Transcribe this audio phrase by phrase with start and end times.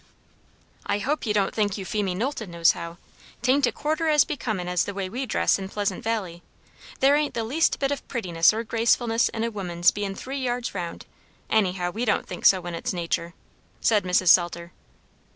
[0.87, 2.97] "I hope you don't think Euphemie Knowlton knows how?
[3.43, 6.41] 'Tain't a quarter as becomin' as the way we dress in Pleasant Valley.
[7.01, 10.73] There ain't the least bit of prettiness or gracefulness in a woman's bein' three yards
[10.73, 11.05] round;
[11.51, 13.35] anyhow we don't think so when it's nature."
[13.79, 14.29] So Mrs.
[14.29, 14.71] Salter.